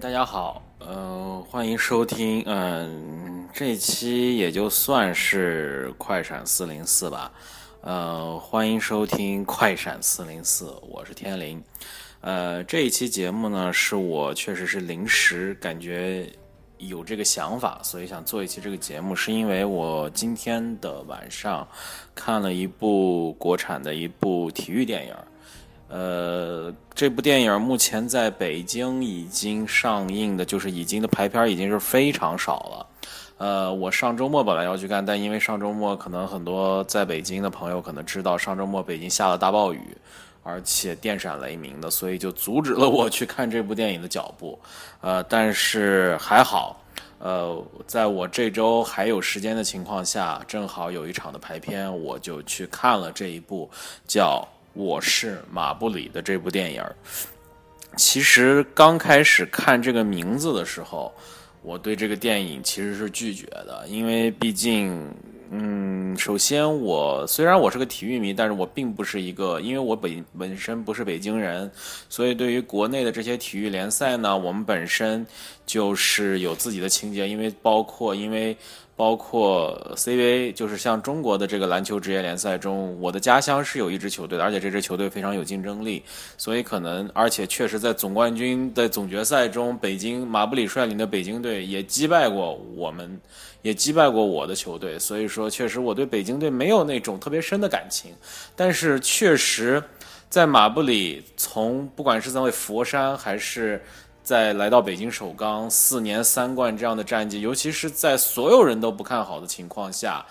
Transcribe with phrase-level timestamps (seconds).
[0.00, 7.32] 大家好，呃，欢迎收听，嗯，这期也就算是快闪四零四吧，
[7.80, 11.60] 呃，欢迎收听快闪四零四，我是天灵，
[12.20, 16.30] 呃，这一期节目呢，是我确实是临时感觉
[16.76, 21.66] 有这个想法，所以想做一期这个节目，是因为我今天的晚上
[22.14, 25.14] 看了一部国产的一部体育电影。
[25.88, 32.86] 呃，这部电影目前在北京已经上映的，就是已经的排片已经是非常少了。
[33.38, 39.96] 呃，我上周末本来要去看，但因为上周末可能很多在北京的朋友可能知道，上周末北京下了大暴雨，
[40.42, 44.58] 而且电闪雷鸣的，所以就阻止了我去看这部电影的脚步。
[45.00, 46.78] 呃，但是还好，
[47.18, 53.70] 呃，在我这周还有时间的情况下，正好有一场的排片，我就去看了这一部
[54.06, 54.46] 叫。
[54.78, 56.80] 我是马布里的这部电影
[57.96, 61.12] 其实刚开始看这个名字的时候，
[61.62, 65.12] 我对这个电影其实是拒绝的，因为毕竟，
[65.50, 71.68] 嗯，首先我虽然我是个体育迷，但是我并不是一个，因为我本本身不是北京人，
[72.08, 75.26] 所以对于国内的这些体育联赛呢，我们本身
[75.66, 78.56] 就是有自己的情节，因为包括因为。
[78.98, 86.02] 包括 CBA，就是像中国的这个篮球职业联赛中，我的家乡是有一支球队的，而且这支球队非常有竞争力，
[86.36, 93.20] 所以可能，而且确实在总冠军的总决赛中，北京马布里率领的北京队也击败过我们，
[93.62, 98.10] 也击败过我的球队，所以说确实我对北京队没有那种特别深的感情，
[98.56, 99.80] 但是确实，
[100.28, 103.80] 在马布里，从不管是在佛山还是。
[104.28, 110.22] 在来到北京首钢四年三冠这样的战绩，尤其是在所有人都不看好的情况下，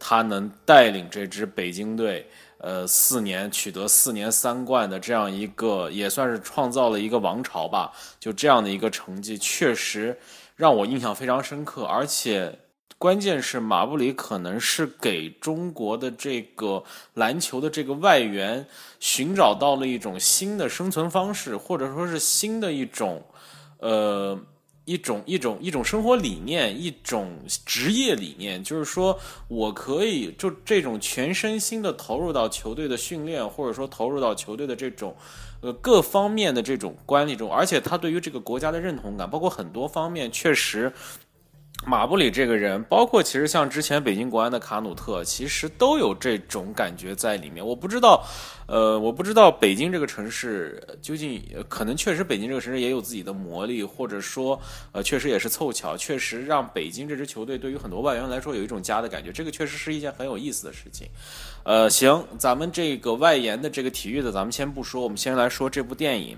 [0.00, 2.26] 他能带领这支北京队，
[2.58, 7.92] 呃，四年取得四年三冠的这样一个，也算是创造了一个王朝吧。
[8.18, 10.18] 就这样的一个成绩，确实
[10.56, 11.84] 让我印象非常深刻。
[11.84, 12.52] 而且，
[12.98, 16.82] 关键是马布里可能是给中国的这个
[17.14, 18.66] 篮球的这个外援
[19.00, 23.22] 寻找到了一种新的生存方式，或者说是新的一种。
[23.78, 24.40] 呃，
[24.86, 27.30] 一种一种一种生活理念，一种
[27.66, 29.16] 职业理念，就是说
[29.48, 35.14] 我可以就这种全身心的投入到球队的训练，或者说投入到球队的这种
[35.60, 40.90] 呃各方面的这种管理中，而且他对于这个国家的认同感，包括很多方面，确实。
[41.84, 47.64] 马布里这个人，包括其实像之前北京国安的卡努特，其实都有这种感觉在里面。
[47.64, 48.24] 我不知道，
[48.66, 54.60] 呃，我不知道北京这个城市究竟可能确实北京这个城市也有自己的魔力，或者说，
[54.90, 59.30] 呃，确实也是凑巧，确实让北京这支球队对于很多外援来说有一种家的感觉。
[59.30, 61.06] 这个确实是一件很有意思的事情。
[61.62, 66.36] 呃，行，咱们这个外延的这个体育的，咱们先不说，我们先来说这部电影。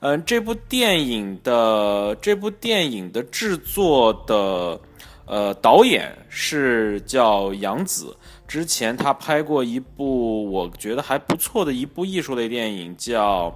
[0.00, 4.77] 嗯，这部电影的这部电影的制作的，
[5.26, 8.16] 呃，导演是叫杨紫，
[8.46, 13.54] 之前他拍过一部我觉得还不错的一部艺术类电影，叫。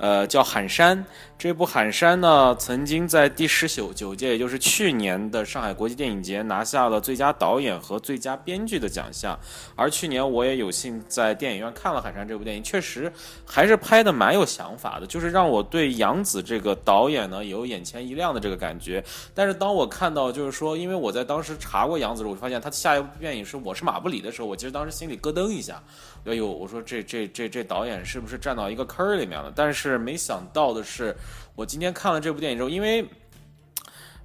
[0.00, 0.96] 呃，叫《喊山》
[1.38, 9.38] 这部《喊山》呢，曾经在第十九九届，也就是去年的上海国际电影节拿下了最佳导演和最佳编剧的奖项。
[9.76, 13.12] 而去年我也有幸在电影院看了《喊山》这部电影，确实
[13.46, 19.00] 还是拍的蛮有想法的，就是让我对杨紫这个导演呢有眼前一亮的这个感觉。
[19.32, 25.80] 但是当我看到，就是说，因为我在当时查过杨紫时，我就发现他下一部电影是《我是马布里》的时候，我其实当时心里咯噔一下。
[26.24, 29.52] 哎呦，我说这这这这导演是不是站到一个坑儿里面了？
[29.54, 31.16] 但是没想到的是，
[31.54, 33.08] 我今天看了这部电影之后，因为，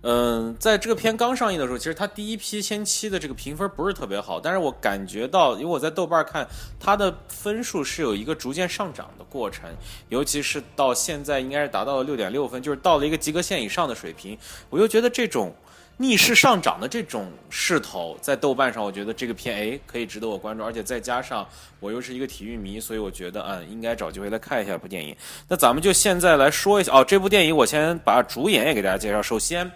[0.01, 6.47] 嗯，在这个片刚上映的时候，其实它第一批先期的这个评分不是特别好，但是我感觉到，因为我在豆瓣看
[6.79, 9.69] 它的分数是有一个逐渐上涨的过程，
[10.09, 14.37] 尤其是到现在应该是达到了六点六分，就是到了一个及格线以上的水平，
[14.69, 15.53] 我就觉得这种。
[15.97, 21.47] 逆势上涨的这种势头，在豆瓣上，我觉得这个片哎可以值得我关注，而且再加上
[21.79, 25.15] 我又是一个体育迷，所以我觉得嗯应该找机会来看一下这部电影。
[25.47, 29.21] 那咱们就现在来说一下哦，这部电影我先把主演也给大家介绍。
[29.21, 29.71] 首先，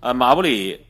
[0.00, 0.80] 呃，马布里。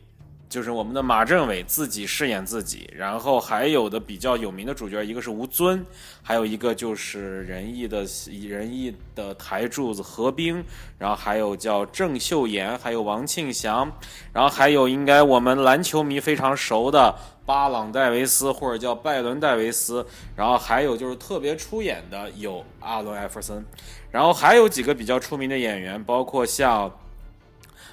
[0.52, 5.82] 就是我们的马政委自己饰演自己，然后还有的比较有名的主角，一个是吴尊，
[6.22, 8.04] 还有一个就是仁义的
[8.50, 10.62] 仁义的台柱子何冰，
[10.98, 13.90] 然后还有叫郑秀妍，还有王庆祥，
[14.30, 17.14] 然后还有应该我们篮球迷非常熟的
[17.46, 20.06] 巴朗戴维斯或者叫拜伦戴维斯，
[20.36, 23.64] 然后还有就是特别出演的有阿伦艾弗森，
[24.10, 26.92] 然后还有几个比较出名的演员，包括像。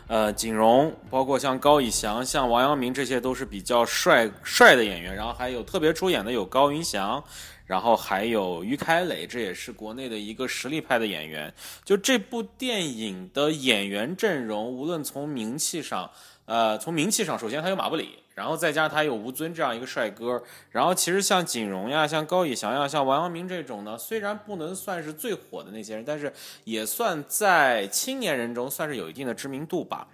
[0.10, 5.14] 呃，景荣，包括像高以翔、像王阳明，这些都是比较帅帅的演员。
[5.14, 7.24] 然后还有特别出演的有高云翔，
[7.68, 11.54] 然后还有于凯磊，这也是国内的一个实力派的演员。
[11.86, 16.10] 就这部电影的演员阵容，无论从名气上，
[16.46, 18.18] 呃，从名气上，首先他有马布里。
[18.40, 20.42] 然后再加上他有吴尊这样一个帅哥，
[20.72, 26.32] 然后其实像景荣呀、像高以翔呀、像王阳明这种呢，虽然不能算是最火的那些人，但是
[26.64, 30.08] 也算在青年人中算是有一定的知名度吧。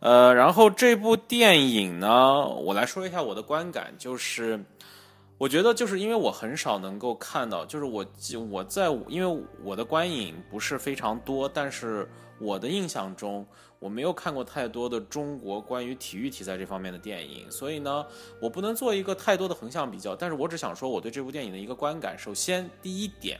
[0.00, 4.58] 呃，然后这部电影呢，我来说一下我的观感，就是
[5.36, 8.06] 我觉得就是因为我很少能够看到，就是我
[8.50, 13.46] 我在因为我的观影不是非常多，但是我的印象中。
[13.80, 18.04] 我没有看过太多的中国关于体育题材这方面的电影，所以呢，
[18.42, 20.16] 我不能做一个太多的横向比较。
[20.16, 22.18] 但是我只想说我对这部电影的一个观感。
[22.18, 23.38] 首先，第一点，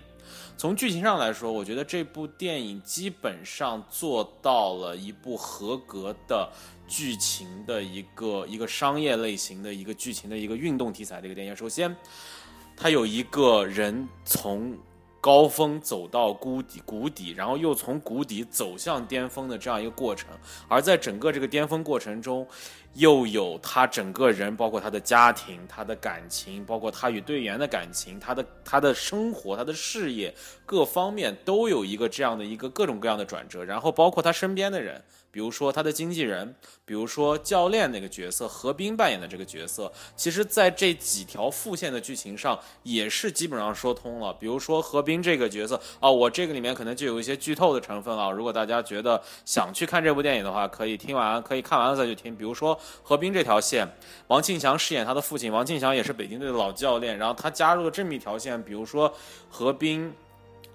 [0.56, 6.48] 从剧情上来说，我觉得这部电影基本上做到了一部合格的
[6.86, 11.56] 剧情的一个一个商业类型的一个剧情的一个运动题材的一个电影。
[11.56, 11.96] 首先，
[12.76, 14.78] 它有一个人从。
[15.20, 20.30] 高峰走到谷底，谷底，然后又从谷底走向巅峰的这样一个过程，
[20.68, 22.46] 而在整个这个巅峰过程中，
[22.94, 30.34] 又有他整个人，包括他的家庭、他的感情，包括他与队员的感情，他的他的生活、他的事业
[30.66, 35.02] 各方面都有一个这样的一个各种各样的转折，然后包括他身边的人。
[35.30, 36.52] 比如说他的经纪人，
[36.86, 44.32] 比如说教练那个角色，何冰扮演的这个角色，其实在这几条副线的剧情上也是基本上说通了。
[44.32, 48.30] 比如说何冰这个角色啊，我这个里面可能就有一些剧透的成分啊。
[48.30, 52.34] 如果大家觉得想去看这部电影的话，可以听完，可以看完了再去听。
[52.34, 53.88] 比如说何冰这条线，
[54.26, 58.62] 王庆祥饰演他的父亲，王庆祥也是北京队的老教练，然后他加入了这么一条线。
[58.62, 59.12] 比如说
[59.48, 60.12] 何冰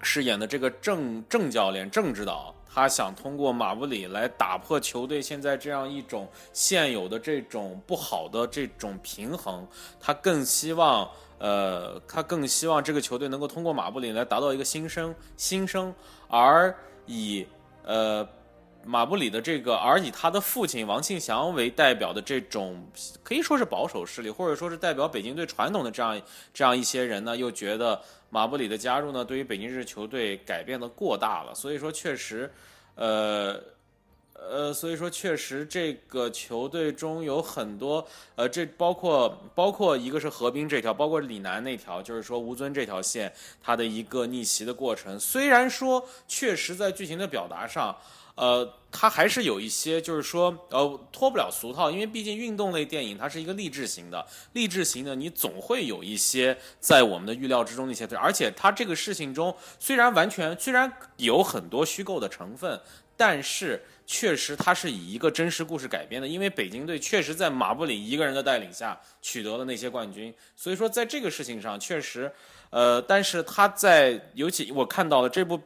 [0.02, 2.54] 饰演的这个郑郑教练，郑指导。
[2.76, 9.64] 他想通过马布里来打破球队现在这样一种现有的这种不好的这种平衡，
[10.00, 11.08] 他更希望，
[11.38, 15.94] 呃，他更希望这个球队能够通过马布里来达到一个新生新生，
[16.26, 17.46] 而以
[17.84, 18.28] 呃
[18.86, 22.86] 马布里的这个，而以他的父亲王庆祥为代表的这种
[23.22, 26.20] 可以说是保守势力，或者说是代表北京队传统的这样
[26.52, 28.00] 这样一些人呢，又觉得。
[28.30, 32.52] 马布里的加入呢，对于北京这支球队改变的过大了，所以说确实，
[32.96, 33.62] 呃，
[34.32, 38.04] 呃，所以说确实这个球队中有很多，
[38.34, 43.32] 呃，这包括包括一个是何冰这条，包括李楠那条，就是说吴尊这条线，
[43.62, 47.96] 他的一个逆袭的过程，虽然说确实在剧情的表达上。
[48.36, 62.80] 呃，它还是有一些，就是说，呃，脱不了俗套，因为毕竟运动类电影它是一个励志型的，励志型的，你总会有一些在我们的预料之中的一些，而且它这个事情中虽然完全虽然有很多虚构的成分，
[63.16, 72.32] 但是确实它是以一个真实故事改编的，因为北京队确实在马布里一个人的带领下取得了那些冠军，所以说在这个事情上确实，
[72.70, 75.60] 呃，但是他在尤其我看到了这部。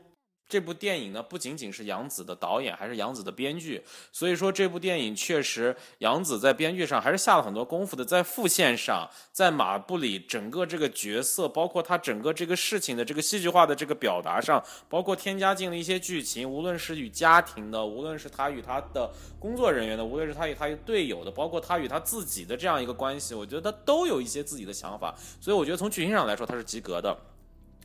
[0.48, 27.14] 这部电影呢，不仅仅是杨紫的导演，还是杨紫的编剧，所以说这部电影确实杨紫在编剧上还是下了很多功夫的，在副线上，在马布里整个这个角色，包括他整个这个事情的这个戏剧化的这个表达上，包括添加进了一些剧情，无论是与家庭的，无论是他与他的工作人员的，无论是他与他与队友的，包括他与他自己的这样一个关系，我觉得他都有一些自己的想法，所以我觉得从剧情上来说他是及格的。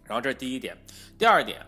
[0.06, 0.78] 然后这是第一点，
[1.18, 1.66] 第二点。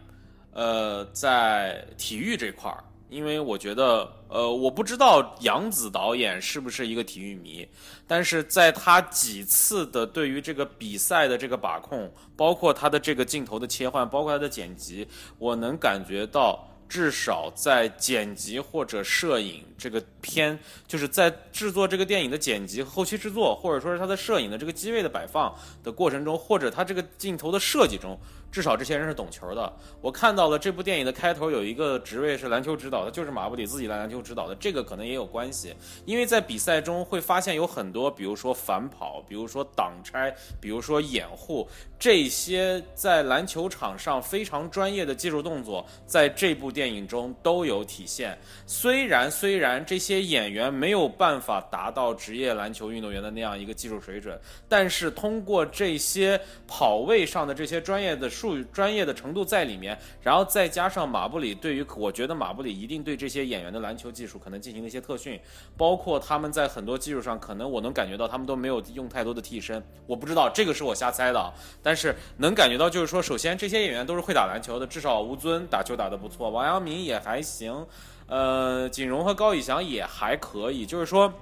[0.55, 7.67] 呃，在体育这块儿，因为我觉得，呃，我不知道杨紫导演是不是一个体育迷，
[8.07, 15.05] 但是在他几次的对于这个比赛的这个把控，包括他的这个镜头的切换，包括他的剪辑，
[15.37, 20.57] 我能感觉到，至少在剪辑或者摄影这个片，
[20.87, 28.17] 就是在制作这个电影的剪辑后期制作，或者说是他的摄影的这个机位的摆放的过程中，或者他这个镜头的设计中。
[28.51, 29.71] 至少这些人是懂球的。
[30.01, 34.55] 我看到了这部电影的开头有一个职位是篮球指导的，就是马布里自己来篮球指导的。
[34.55, 35.75] 这个可能也有关系，
[36.05, 41.67] 因为在比赛中会发现有很多，比如说反跑，比如说挡拆，比如说掩护，
[41.99, 48.37] 这些在篮球场上非常专业的技术动作，在这部电影中都有体现。
[48.65, 58.29] 虽然虽然这些演员没有办法达到职业篮球运动员的那样一个技术水准，但是通过这些跑位上的这些专业的。
[58.35, 65.39] 术专业的程度在里面，然后再加上马布里对于，我觉得马布里一定对这些演员的篮球技术可能进行了一些特训，
[65.77, 77.87] 包括他们在很多技术上，可能我能感觉到他们都没有用太多的替身，我不知道这个是我瞎猜的，但是能感觉到就是说，首先这些演员都是会打篮球的，至少吴尊打球打得不错，王阳明也还行，
[78.27, 81.33] 呃，锦荣和高以翔也还可以，就是说。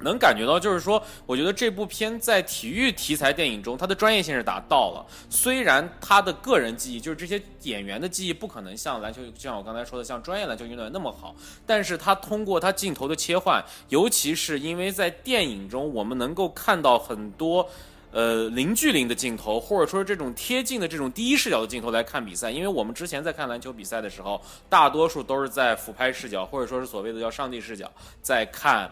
[0.00, 5.04] 能感觉到，就是说，我觉得这部片在体育题材电影中，它的专业性是达到了。
[5.28, 11.34] 虽然他的个人技艺，就是这些演员的技艺，不可能像篮球，就像我刚才说的，像专业篮球运动员那么好。
[11.66, 17.68] 但是他通过他镜头的切换，尤其是因为在电影中，我们能够看到很多，
[18.12, 22.50] 呃，零距离的镜头，或者说这种贴近的这种第一视角的镜头来看比赛。
[22.52, 27.90] 因为我们之前在看篮球比赛的时候，大多数都是在俯拍视角，或者说是所谓的叫上帝视角，
[28.22, 28.88] 在看。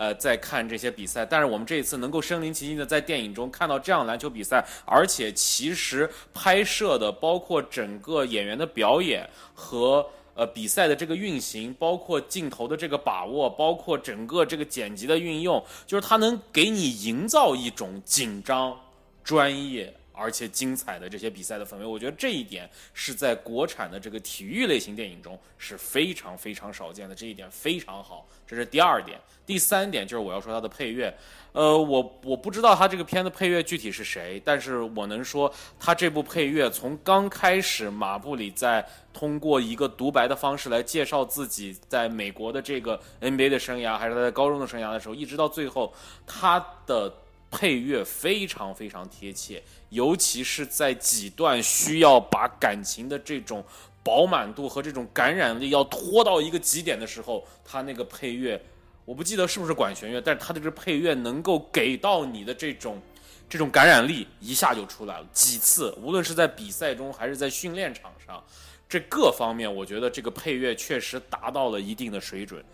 [0.00, 18.74] 呃，在看这些比赛，但是我们这一次能够身临其境的在电影中看到这样篮球比赛，而且其实拍摄的包括整个演员的表演和呃比赛的这个运行，包括镜头的这个把握，包括整个这个剪辑的运用，就是它能给你营造一种紧张、
[19.22, 19.92] 专业。
[20.20, 28.28] 而且精彩的这些比赛的氛围，我觉得这一点是在国产的这个体育类型电影中是非常非常少见的，这一点非常好。
[28.46, 31.16] 这是第二点，第三点就是我要说它的配乐。
[31.52, 45.92] 呃，我我不知道他这个片的配乐具体是谁，但是我能说他这部配乐从刚开始马布里在通过一个独白的方式来介绍自己在美国的这个 NBA 的生涯，还是他在高中的生涯的时候，一直到最后，
[46.26, 47.12] 他的。
[47.50, 53.64] 配乐非常非常贴切，尤其是在几段需要把感情的这种
[54.02, 58.60] 饱满度和这种感染力要拖到一个极点的时候，他那个配乐，
[59.04, 63.02] 我不记得是不是管弦乐，但是他的这配乐能够给到你的这种
[63.48, 65.26] 这种感染力一下就出来了。
[65.32, 68.42] 几次，无论是在比赛中还是在训练场上，
[68.88, 72.64] 这各方面，我觉得这个配乐确实达到了一定的水准，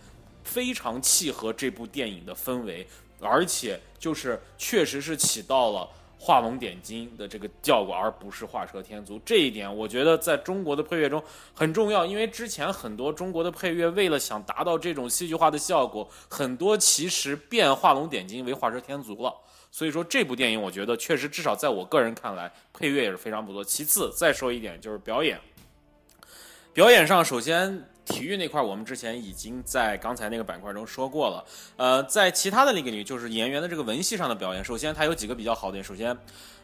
[0.45, 2.87] 非常契合这部电影的氛围。
[3.21, 9.21] 而且就是确实是起到了画龙点睛的这个效果，而不是画蛇添足。
[9.25, 11.23] 这一点我觉得在中国的配乐中
[11.55, 19.35] 很重要，因为之前很多中国的配乐为了想达到这种戏剧化的效果，很多其实变画龙点睛为画蛇添足了。
[19.71, 23.63] 所以说这部电影，我觉得确实至少在我个人看来，配乐也是非常不错。
[23.63, 25.39] 其次再说一点就是表演，
[26.73, 27.89] 表演上首先。
[28.07, 31.45] 体育那块，我们之前已经在刚才那个板块中说过了。
[31.77, 34.65] 呃，在其他的那个领域，就是演员的这个文戏上的表演。
[34.65, 35.83] 首先，它有几个比较好的。
[35.83, 36.17] 首先，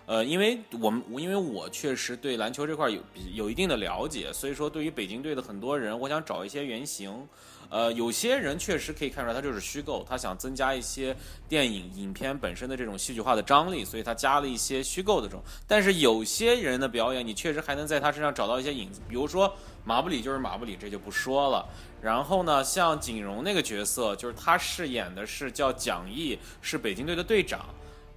[0.07, 3.01] 呃，因为我们因为我确实对篮球这块有
[3.35, 7.29] 有一定的了解，所以说对于北京队的很多人，我想找一些原型。
[7.73, 11.17] 呃，有些人确实可以看出来，他就是虚构，他想增加一些
[11.49, 15.43] 电影影片本身的这种戏剧化的张力，所以他加了一些虚构的这种。
[15.67, 19.51] 但是有些人的表演，你确实还能在他身上找到一些影子，比如说
[19.87, 21.67] 马布里就是马布里，这就不说了。
[22.03, 27.65] 然后呢，像景荣那个角色，就是他饰演的是叫蒋毅，是北京队的队长。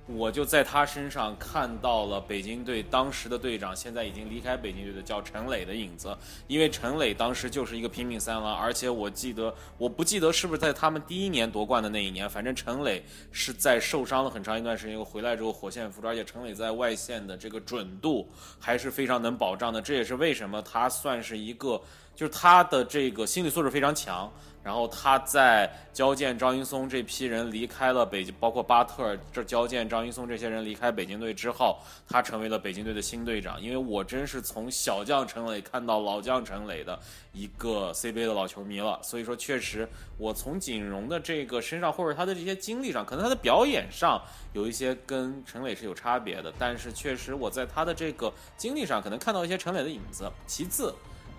[0.07, 6.15] 我就在他身上看到了北京队当时的队长，现在已经离开北京队的叫陈磊的影子。
[6.47, 19.81] 因为陈磊当时就是一个拼命三郎，而且我记得，我不记得是不是在他们第一年夺冠的那一年，反正陈磊是在受伤了很长一段时间，又回来之后火线复出，而且陈磊在外线的这个准度还是非常能保障的。
[19.81, 21.81] 这也是为什么他算是一个，
[22.15, 24.31] 就是他的这个心理素质非常强。
[24.63, 31.77] 然后他在交建张云松这批人离开了北京，包括巴特这交建张云松这些人离开北京队之后，
[32.09, 33.61] 他成为了北京队的新队长。
[33.61, 36.99] 因为我真是从小将陈磊看到老将陈磊的
[37.31, 44.19] 一个 CBA 的老球迷了，所以说确实我从锦荣的这个身上或者他的这些经历上，可能他的表演上
[44.53, 50.27] 有一些跟陈磊是有差别的，但是确实我在他的这个经历上可能看到一些陈磊的影子。
[50.47, 50.91] 其次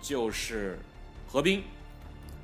[0.06, 0.78] 就是
[1.28, 1.60] 何冰。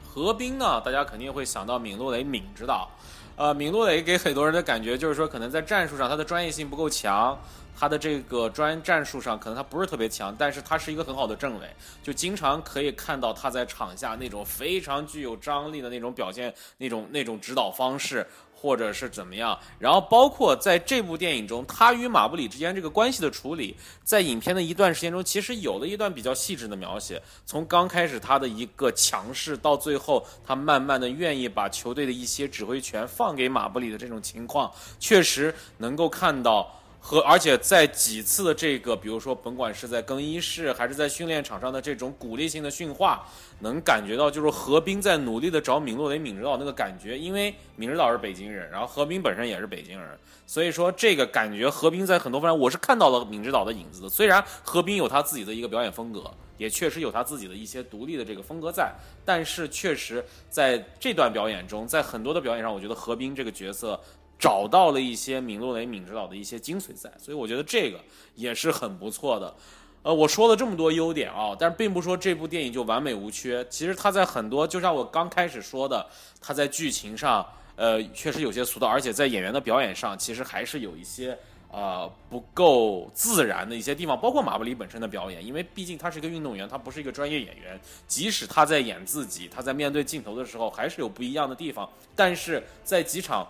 [0.05, 0.81] 何冰呢？
[0.85, 2.91] 大家肯定会想到闵洛雷闵指导，
[3.37, 7.39] 呃，闵洛雷给很多人的感觉就是说，可能在战术上他的专业性不够强，
[7.79, 11.67] 他的这个专战术上可能他不是特别强，但是他是一个很好的政委，
[12.03, 18.27] 就经常可以看到他在场下那种非常具有张力的那种表现，那种那种指导方式。
[18.63, 27.21] 或者是怎么样，然后包括在这部电影中，他与马布里之间这个关系的处理，在影片的一段时间中，其实有了一段比较细致的描写。
[27.45, 36.73] 从刚开始他的一个强势，到最后他慢慢的愿意把球队的一些指挥权放给马布里的这种情况，确实能够看到。
[37.05, 43.27] 和而且在几次的这个，比如说，甭管是在更衣室还是在训练场上的这种鼓励性的训话，
[43.59, 50.17] 能感觉到就是何冰在努力的找闵洛雷闵指导那个感觉，因为闵指导是北京人，然后何冰本身也是北京人，
[50.47, 54.09] 所以说这个感觉何冰在很多方面我是看到了闵指导的影子的。
[54.09, 58.93] 虽然何冰有他自己的一个表演风格，也确实有他自己的一些独立的这个风格在，
[59.25, 64.01] 但是确实在这段表演中，在很多的表演上，我觉得何冰这个角色。
[64.43, 68.01] 找到了一些闵洛雷闵指导的一些精髓在，所以我觉得这个
[68.35, 69.55] 也是很不错的。
[70.03, 73.65] 呃，我说了这么多优点啊，但并不说这部电影就完美无缺。
[73.71, 76.05] 其实它在很多，就像我刚开始说的，
[76.41, 77.47] 它在剧情上，
[77.77, 81.39] 呃，确实有些俗套，而且在演员的表演上，其实还是有一些
[81.71, 84.21] 呃不够自然的一些地方。
[84.21, 91.89] 包括马布里本身的表演，因为毕竟他是一个运动员，他不是一个专业演员，即使他在演自己，他在面对镜头的时候，还是有不一样的地方。
[92.17, 93.47] 但是在几场。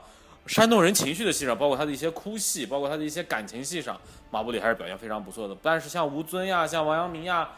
[0.46, 3.99] 煽动人情绪的戏上，包括他的一些哭戏，包括他的一些感情戏上，
[4.30, 5.56] 马布里还是表现非常不错的。
[5.62, 7.49] 但是像吴尊呀，像王阳明呀，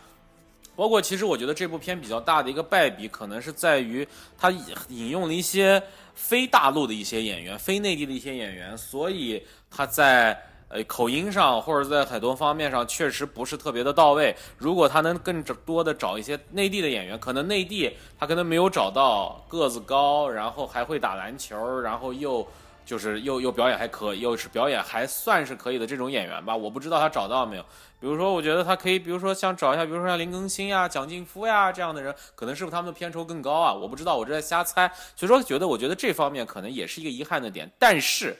[0.76, 5.82] 包括其实我觉得这部片比较大的一个败笔，可能是在于他引用了一些
[6.14, 10.38] 非大陆的一些演员、非内地的一些演员，所以他在
[10.68, 14.36] 呃口音上或者在很多方面上确实不是特别的到位。
[14.58, 22.46] 如果他能更多的找一些内地的演员，可能内地他可能没有找到个子高，然后还会打篮球，然后又。
[22.84, 27.62] 就是又又表演还可以，又是表演还算是可以的这种演员吧，我不知道他找到没有。
[28.00, 33.72] 比如说，我觉得他可以，比如说想找一下，比如说像林更新呀、蒋劲夫呀这样的人，可能是不是他们的片酬更高啊？
[33.72, 34.86] 我不知道，我这在瞎猜。
[35.16, 37.70] 所以说，觉得我觉得这方面可能也是一个遗憾的点。
[37.78, 38.36] 但是，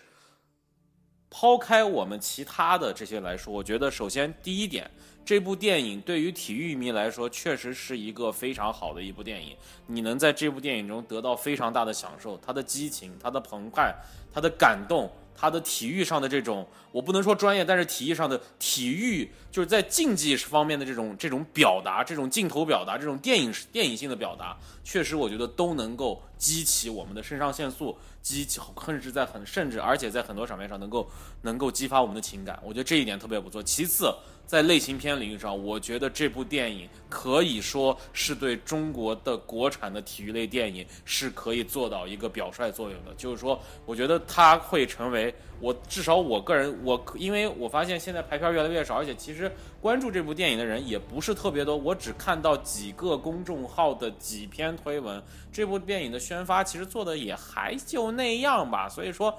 [1.31, 4.91] 抛开我们其他的这些来说，我觉得首先第一点。
[5.25, 9.57] 这部电影对于体育迷来说，确实是一个非常好的一部电影。
[9.87, 13.95] 你能在这部电影中得到非常大的享受，它的激情、它的澎湃、
[14.33, 24.55] 它的感动、它的体育上的这种，我不能说专业，但是体育上的体育，就是在竞技方面的这种这种表达、这种镜头表达、这种电影电影性的表达，
[24.85, 32.61] 确实我觉得都能够激起我们的肾上腺素，激起甚至在很甚至而且在很多场面上能够能够激发我们的情感。
[32.63, 33.63] 我觉得这一点特别不错。
[33.63, 34.15] 其次。
[34.47, 43.15] 在类型片领域上，我觉得这部电影可以说是对中国的国产的体育类电影是可以做到一个表率作用的。
[43.17, 51.77] 就是说，我觉得它会成为我至少我个人我，因为我发现现在排片越来越少，而且其实关注这部电影的人也不是特别多。
[51.77, 58.89] 我只看到几个公众号的几篇推文，这部电影的宣发其实做的也还就那样吧。
[58.89, 59.37] 所以说。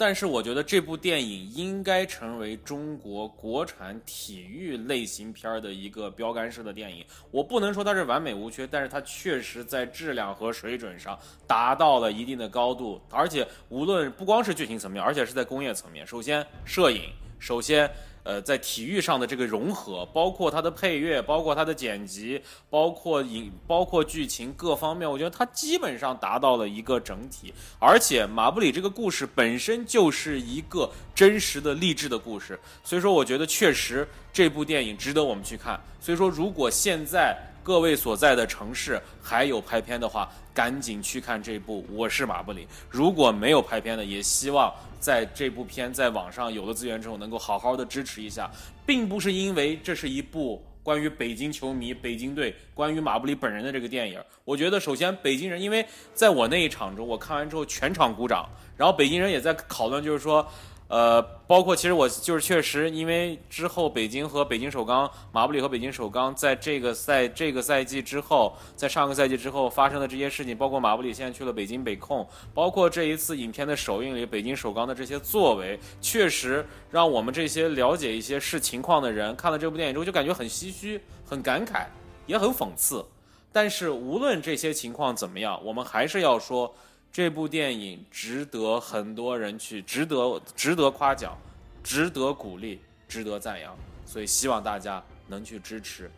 [0.00, 7.04] 但是我觉得这部电影应该成为中国国产体育类型片儿的一个标杆式的电影。
[7.30, 12.98] 我不能说它是完美无缺，但是它确实在质量和水准上达到了一定的高度。
[13.10, 17.02] 而且无论不光是剧情层面，而且是在工业层面，首先摄影，
[17.38, 17.86] 首先。
[18.22, 27.52] 呃，在体育上的这个融合，包括它的配乐，包括它的剪辑，包括影，包括剧情各方面，我觉得它基本上达到了一个整体。
[27.78, 35.80] 而且马布里这个故事本身就是一个真实的励志的故事，所以说我觉得确实这部电影值得我们去看。
[36.00, 42.62] 所以说，如果现在各位所在的城市还有拍片的话，赶紧去看这部《我是马布里》。
[42.88, 44.72] 如果没有拍片的，也希望。
[45.00, 48.48] 在这部片在网上有了资源之后，能够好好的支持一下，
[48.86, 54.22] 并不是因为这是一部关于北京球迷、北京队、关于马布里本人的这个电影。
[54.44, 55.84] 我觉得，首先北京人，因为
[56.14, 60.46] 在我那一场中，我看完之后全场鼓掌，然后北京人也在讨论，就是说。
[60.90, 81.84] 呃，包括其实我就是确实，因为之后北京和北京首钢、马布里和北京首钢在这个赛这个赛季之后，在上个赛季之后发生的这些事情，包括马布里现在去了北京北控，包括这一次影片的首映里北京首钢的这些作为，确实让我们这些了解一些事情况的人看了这部电影之后就感觉很唏嘘、很感慨，
[82.26, 83.06] 也很讽刺。
[83.52, 86.74] 但是无论这些情况怎么样，我们还是要说。
[87.12, 91.36] 这部电影值得很多人去，值得值得夸奖，
[91.82, 93.76] 值得鼓励，值得赞扬。
[94.06, 96.10] 所以希望大家能去支持，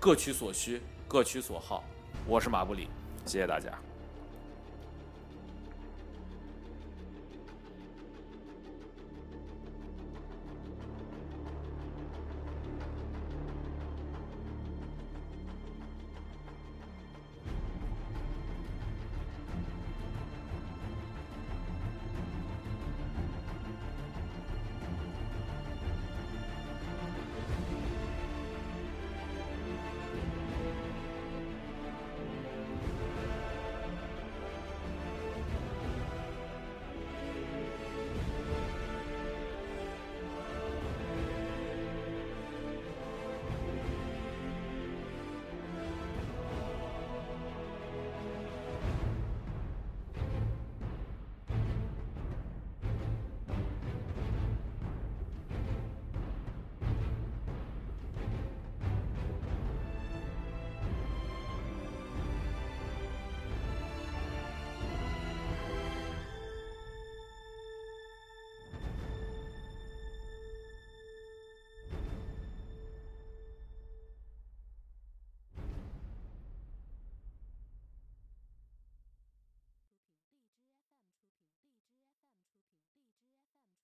[0.00, 1.84] 各取所需，各取所好。
[2.26, 2.88] 我是马布里，
[3.26, 3.70] 谢谢大家。